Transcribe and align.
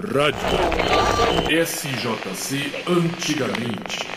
Rádio 0.00 1.66
SJC 1.66 2.84
Antigamente. 2.86 4.08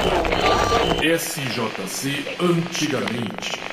SJC 1.18 2.38
Antigamente. 2.40 3.71